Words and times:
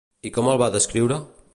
I 0.29 0.31
com 0.37 0.49
el 0.53 0.61
va 0.63 0.71
descriure? 0.77 1.23